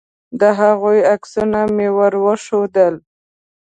د 0.39 0.41
هغوی 0.59 0.99
عکسونه 1.13 1.59
مې 1.75 1.87
ور 1.97 2.13
وښودل. 2.23 2.95